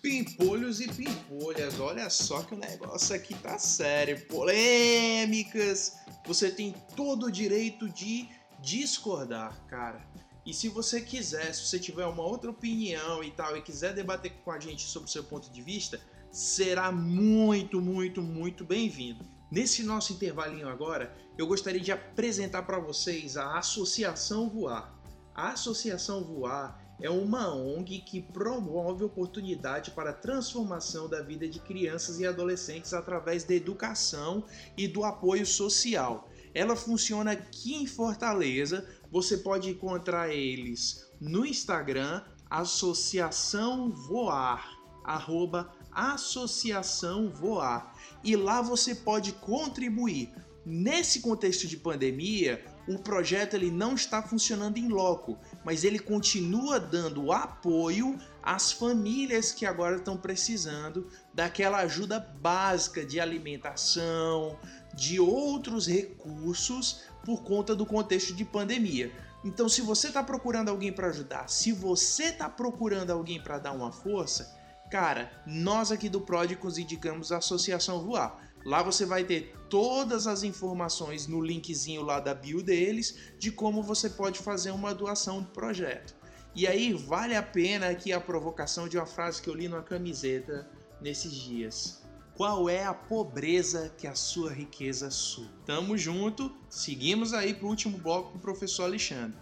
[0.00, 4.26] Pimpolhos e pimpolhas, olha só que o negócio aqui tá sério.
[4.26, 5.96] Polêmicas.
[6.26, 8.28] Você tem todo o direito de
[8.60, 10.00] discordar, cara.
[10.44, 14.32] E se você quiser, se você tiver uma outra opinião e tal, e quiser debater
[14.44, 19.24] com a gente sobre o seu ponto de vista, será muito, muito, muito bem-vindo.
[19.50, 24.94] Nesse nosso intervalinho agora, eu gostaria de apresentar para vocês a Associação Voar.
[25.34, 31.60] A Associação Voar é uma ONG que promove oportunidade para a transformação da vida de
[31.60, 34.44] crianças e adolescentes através da educação
[34.76, 36.28] e do apoio social.
[36.54, 38.88] Ela funciona aqui em Fortaleza.
[39.10, 44.66] Você pode encontrar eles no Instagram, Associação Voar,
[45.04, 50.32] arroba Associação Voar e lá você pode contribuir.
[50.68, 56.80] Nesse contexto de pandemia, o projeto ele não está funcionando em loco, mas ele continua
[56.80, 64.58] dando apoio às famílias que agora estão precisando daquela ajuda básica de alimentação,
[64.92, 69.12] de outros recursos por conta do contexto de pandemia.
[69.44, 73.70] Então, se você está procurando alguém para ajudar, se você está procurando alguém para dar
[73.70, 74.55] uma força,
[74.90, 78.38] Cara, nós aqui do Pródicos indicamos a Associação Voar.
[78.64, 83.82] Lá você vai ter todas as informações no linkzinho lá da bio deles de como
[83.82, 86.14] você pode fazer uma doação do projeto.
[86.54, 89.82] E aí vale a pena aqui a provocação de uma frase que eu li numa
[89.82, 90.68] camiseta
[91.00, 92.02] nesses dias.
[92.34, 95.48] Qual é a pobreza que a sua riqueza sua?
[95.64, 99.36] Tamo junto, seguimos aí pro último bloco com o professor Alexandre.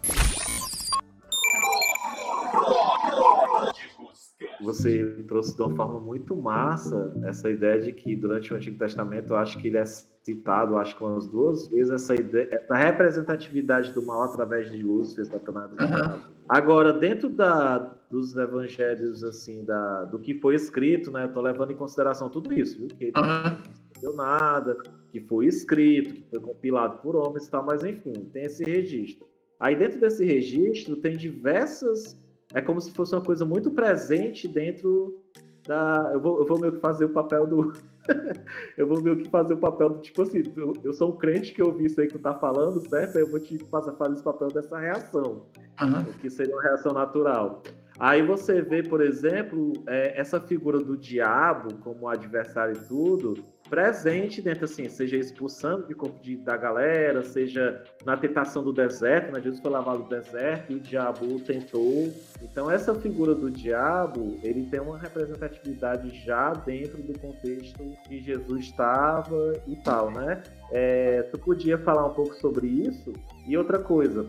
[4.65, 9.31] Você trouxe de uma forma muito massa essa ideia de que durante o Antigo Testamento,
[9.31, 13.93] eu acho que ele é citado, acho que umas duas vezes, essa ideia da representatividade
[13.93, 15.71] do mal através de Lúcifer, Satanás.
[15.71, 16.19] Uhum.
[16.49, 17.77] Agora, dentro da,
[18.09, 22.51] dos evangelhos, assim, da, do que foi escrito, né, eu tô levando em consideração tudo
[22.53, 22.87] isso, viu?
[22.87, 23.23] Que uhum.
[23.23, 24.77] não deu nada,
[25.11, 29.27] que foi escrito, que foi compilado por homens e tal, mas enfim, tem esse registro.
[29.59, 32.19] Aí dentro desse registro tem diversas
[32.55, 35.21] é como se fosse uma coisa muito presente dentro
[35.67, 36.09] da.
[36.13, 37.73] Eu vou, eu vou meio que fazer o papel do.
[38.77, 41.53] eu vou meio que fazer o papel do tipo assim, eu, eu sou um crente
[41.53, 43.17] que ouvi isso aí que tu tá falando, certo?
[43.17, 45.45] Aí eu vou te fazer, fazer esse papel dessa reação,
[45.81, 46.03] uhum.
[46.21, 47.61] que seria uma reação natural.
[47.99, 53.33] Aí você vê, por exemplo, é, essa figura do diabo como adversário e tudo,
[53.69, 59.31] presente dentro, assim, seja expulsando de corpo de, da galera, seja na tentação do deserto,
[59.31, 59.41] né?
[59.41, 62.13] Jesus foi lavado no deserto e o diabo tentou.
[62.41, 68.65] Então, essa figura do diabo, ele tem uma representatividade já dentro do contexto que Jesus
[68.65, 70.41] estava e tal, né?
[70.71, 73.13] É, tu podia falar um pouco sobre isso?
[73.47, 74.27] E outra coisa,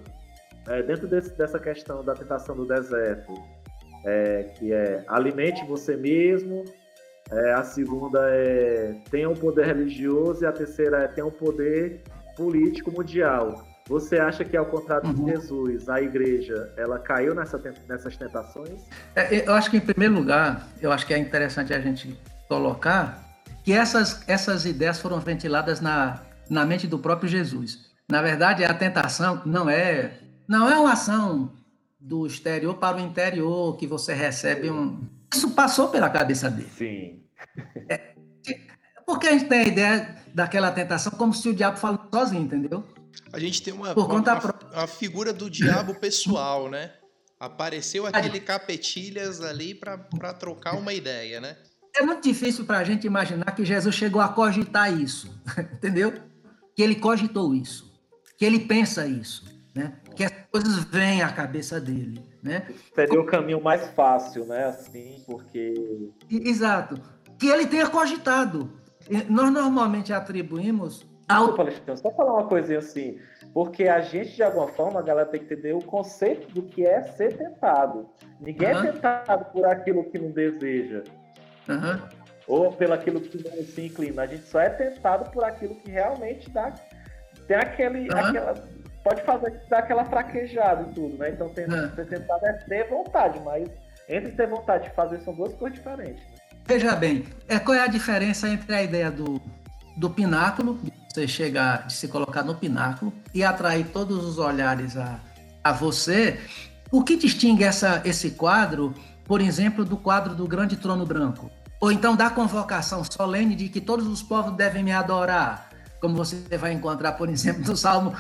[0.68, 3.32] é, dentro desse, dessa questão da tentação do deserto,
[4.04, 6.64] é, que é alimente você mesmo,
[7.30, 12.02] é, a segunda é tenha um poder religioso e a terceira é tenha um poder
[12.36, 13.66] político mundial.
[13.88, 15.24] Você acha que, ao contrário uhum.
[15.24, 18.82] de Jesus, a igreja ela caiu nessa, nessas tentações?
[19.14, 22.18] É, eu acho que, em primeiro lugar, eu acho que é interessante a gente
[22.48, 23.24] colocar
[23.64, 26.20] que essas, essas ideias foram ventiladas na,
[26.50, 27.90] na mente do próprio Jesus.
[28.08, 30.18] Na verdade, a tentação não é,
[30.48, 31.52] não é uma ação
[31.98, 35.00] do exterior para o interior que você recebe um,
[35.36, 36.70] isso passou pela cabeça dele.
[36.76, 37.22] Sim.
[37.88, 38.14] É,
[39.06, 42.84] porque a gente tem a ideia daquela tentação como se o diabo falasse sozinho, entendeu?
[43.32, 46.92] A gente tem uma, Por conta uma, uma, uma figura do diabo pessoal, né?
[47.38, 51.56] Apareceu aquele capetilhas ali para trocar uma ideia, né?
[51.94, 55.30] É muito difícil para a gente imaginar que Jesus chegou a cogitar isso,
[55.72, 56.12] entendeu?
[56.74, 57.92] Que ele cogitou isso,
[58.38, 59.98] que ele pensa isso, né?
[60.14, 62.66] Que as coisas vêm à cabeça dele né?
[62.94, 64.64] Seria o caminho mais fácil, né?
[64.66, 65.74] Assim, porque.
[66.30, 67.00] Exato.
[67.38, 68.72] Que ele tenha cogitado.
[69.28, 71.06] Nós normalmente atribuímos.
[71.28, 71.46] Ao...
[71.46, 73.18] Desculpa, Alexandre, só falar uma coisinha assim.
[73.52, 76.86] Porque a gente, de alguma forma, a galera tem que entender o conceito do que
[76.86, 78.08] é ser tentado.
[78.40, 78.84] Ninguém uhum.
[78.84, 81.02] é tentado por aquilo que não deseja.
[81.68, 82.00] Uhum.
[82.46, 84.22] Ou pelo aquilo que não se inclina.
[84.22, 86.72] A gente só é tentado por aquilo que realmente dá.
[87.48, 88.18] Tem aquele, uhum.
[88.18, 88.54] aquela
[89.06, 91.30] pode fazer dar aquela fraquejada e tudo, né?
[91.30, 93.68] Então tem, ser tentado é ter vontade, mas
[94.08, 96.20] entre ter vontade e fazer são duas coisas diferentes.
[96.24, 96.38] Né?
[96.64, 99.40] Veja bem, é, qual é a diferença entre a ideia do,
[99.96, 104.96] do pináculo, de você chegar, de se colocar no pináculo e atrair todos os olhares
[104.96, 105.20] a,
[105.62, 106.40] a você?
[106.90, 108.92] O que distingue essa, esse quadro,
[109.24, 111.48] por exemplo, do quadro do grande trono branco?
[111.80, 115.65] Ou então da convocação solene de que todos os povos devem me adorar?
[116.06, 118.14] Como você vai encontrar, por exemplo, no Salmo,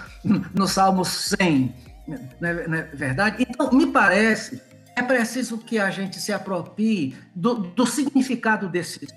[0.52, 1.72] no Salmo 100,
[2.40, 3.46] não é, não é verdade?
[3.48, 4.60] Então, me parece,
[4.96, 9.08] é preciso que a gente se aproprie do, do significado desses,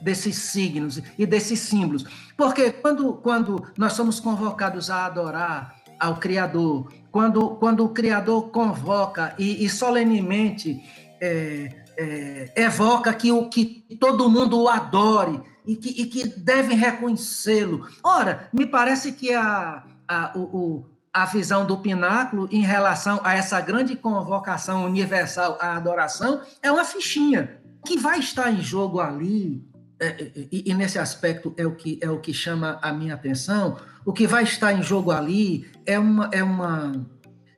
[0.00, 2.04] desses signos e desses símbolos.
[2.36, 9.34] Porque quando, quando nós somos convocados a adorar ao Criador, quando, quando o Criador convoca
[9.36, 10.80] e, e solenemente
[11.20, 16.76] é, é, evoca que, o, que todo mundo o adore, e que, e que devem
[16.76, 17.88] reconhecê-lo.
[18.02, 23.60] Ora, me parece que a, a, o, a visão do pináculo em relação a essa
[23.60, 27.60] grande convocação universal à adoração é uma fichinha.
[27.82, 29.66] O que vai estar em jogo ali,
[29.98, 33.14] é, é, e, e, nesse aspecto é o, que, é o que chama a minha
[33.14, 36.92] atenção, o que vai estar em jogo ali é, uma, é, uma,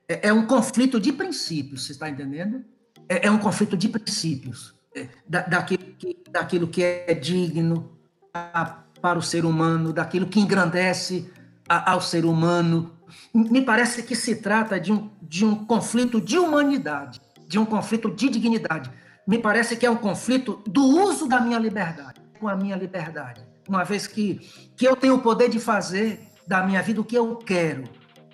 [0.09, 2.64] é, é um conflito de princípios, você está entendendo?
[3.09, 7.90] É, é um conflito de princípios, é, da, daquilo, que, daquilo que é digno,
[9.00, 11.30] para o ser humano, daquilo que engrandece
[11.68, 12.92] a, ao ser humano.
[13.32, 18.11] Me parece que se trata de um, de um conflito de humanidade, de um conflito
[18.11, 18.90] de dignidade.
[19.26, 23.46] Me parece que é um conflito do uso da minha liberdade, com a minha liberdade.
[23.68, 24.40] Uma vez que,
[24.76, 27.84] que eu tenho o poder de fazer da minha vida o que eu quero,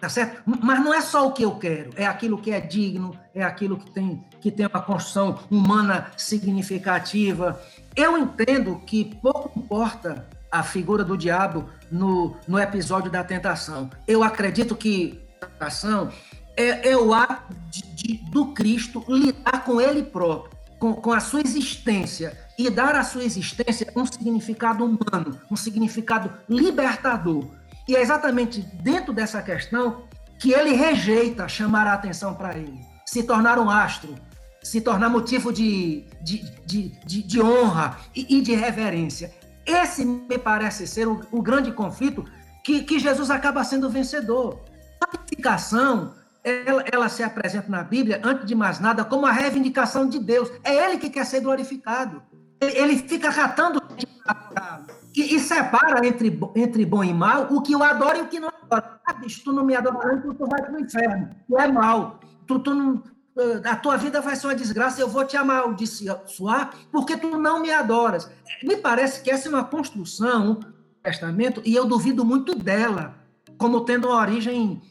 [0.04, 0.42] tá certo?
[0.44, 3.78] Mas não é só o que eu quero, é aquilo que é digno, é aquilo
[3.78, 7.58] que tem, que tem uma construção humana significativa,
[7.96, 13.88] eu entendo que pouco importa a figura do diabo no, no episódio da tentação.
[14.06, 16.10] Eu acredito que a tentação
[16.54, 21.20] é, é o ato de, de, do Cristo lidar com ele próprio, com, com a
[21.20, 27.48] sua existência, e dar à sua existência um significado humano, um significado libertador.
[27.86, 30.04] E é exatamente dentro dessa questão
[30.38, 34.14] que ele rejeita chamar a atenção para ele, se tornar um astro,
[34.62, 39.32] se tornar motivo de, de, de, de, de honra e, e, de reverência.
[39.66, 42.24] Esse me parece ser o, o grande conflito
[42.64, 44.64] que, que Jesus acaba sendo vencedor.
[45.02, 50.08] A reivindicação, ela, ela se apresenta na Bíblia, antes de mais nada, como a reivindicação
[50.08, 50.50] de Deus.
[50.64, 52.22] É Ele que quer ser glorificado.
[52.60, 53.82] Ele, ele fica catando
[55.14, 58.40] e, e, separa entre, entre bom e mal o que o adora e o que
[58.40, 59.00] não adora.
[59.06, 61.30] Ah, bicho, tu não me adora, então tu vai para o inferno.
[61.48, 62.20] Tu é mal.
[62.46, 63.02] Tu, tu, não,
[63.38, 67.60] ah, a tua vida vai ser uma desgraça, eu vou te amaldiçoar porque tu não
[67.60, 68.30] me adoras.
[68.62, 73.14] Me parece que essa é uma construção do testamento e eu duvido muito dela,
[73.56, 74.82] como tendo uma origem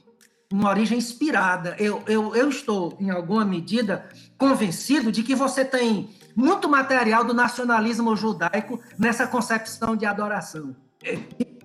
[0.52, 1.76] uma origem inspirada.
[1.80, 4.08] Eu, eu, eu estou, em alguma medida,
[4.38, 10.76] convencido de que você tem muito material do nacionalismo judaico nessa concepção de adoração.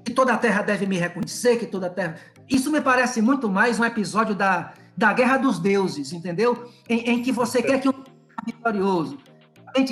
[0.04, 2.16] Que toda a terra deve me reconhecer, que toda a terra.
[2.48, 6.70] Isso me parece muito mais um episódio da, da Guerra dos Deuses, entendeu?
[6.88, 8.04] Em, em que você quer que um
[8.44, 9.18] vitorioso,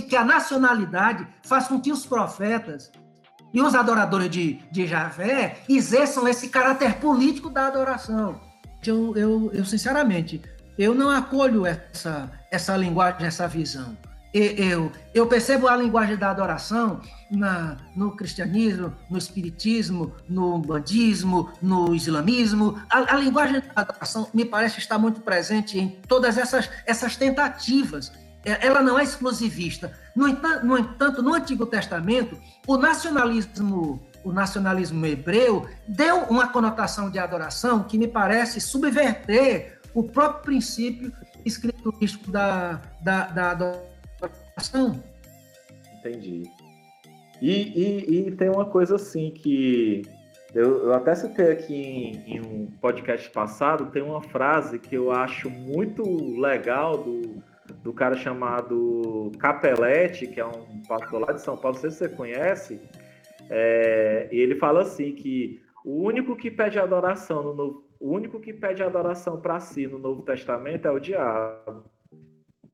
[0.09, 2.91] que a nacionalidade faz com que os profetas
[3.53, 8.41] e os adoradores de, de Javé exerçam esse caráter político da adoração.
[8.85, 10.43] Eu, eu, eu, sinceramente,
[10.79, 13.97] eu não acolho essa, essa linguagem, essa visão.
[14.39, 21.95] Eu, eu percebo a linguagem da adoração na, no cristianismo, no espiritismo, no bandismo, no
[21.95, 22.79] islamismo.
[22.91, 28.13] A, a, linguagem da adoração me parece estar muito presente em todas essas, essas tentativas.
[28.45, 29.99] É, ela não é exclusivista.
[30.15, 37.09] No entanto, no, entanto, no Antigo Testamento, o nacionalismo o nacionalismo hebreu deu uma conotação
[37.09, 41.13] de adoração que me parece subverter o próprio princípio
[41.45, 43.96] escriturístico da, da, da adoração.
[45.99, 46.43] Entendi.
[47.41, 50.03] E, e, e, tem uma coisa assim que
[50.55, 55.13] eu, eu até citei aqui em, em, um podcast passado, tem uma frase que eu
[55.13, 56.03] acho muito
[56.41, 57.43] legal do,
[57.83, 61.99] do cara chamado Capelete, que é um pastor lá de São Paulo, não sei se
[61.99, 62.81] você conhece,
[63.51, 68.53] é, e ele fala assim que o único que pede adoração no o único que
[68.53, 71.85] pede adoração para si no Novo Testamento é o diabo.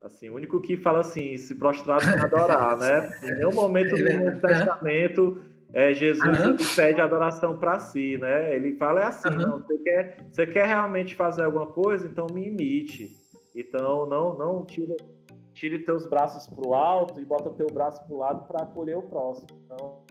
[0.03, 3.17] Assim, o único que fala assim, se prostrar para adorar, né?
[3.23, 5.41] Em nenhum momento do Novo Testamento
[5.73, 6.55] é, Jesus uhum.
[6.75, 8.55] pede adoração para si, né?
[8.55, 9.37] Ele fala é assim, uhum.
[9.37, 13.11] não, você quer, você quer realmente fazer alguma coisa, então me imite.
[13.55, 14.95] Então não, não tire,
[15.51, 18.97] tire teus braços para o alto e bota teu braço para o lado para acolher
[18.97, 19.47] o próximo.
[19.65, 20.02] Então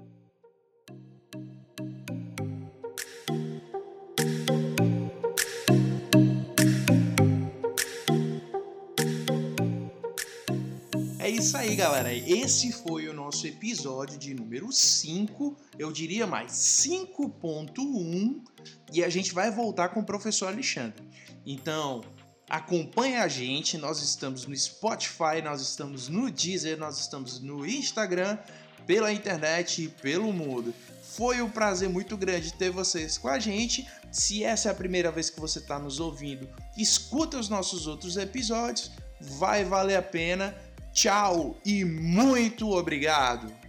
[11.35, 12.13] isso aí, galera.
[12.13, 18.43] Esse foi o nosso episódio de número 5, eu diria mais 5.1,
[18.93, 21.03] e a gente vai voltar com o professor Alexandre.
[21.47, 22.03] Então,
[22.49, 28.39] acompanhe a gente, nós estamos no Spotify, nós estamos no Deezer, nós estamos no Instagram,
[28.87, 30.75] pela internet e pelo mundo.
[31.03, 33.87] Foi um prazer muito grande ter vocês com a gente.
[34.11, 38.17] Se essa é a primeira vez que você está nos ouvindo, escuta os nossos outros
[38.17, 40.55] episódios, vai valer a pena.
[40.93, 43.62] Tchau e muito obrigado!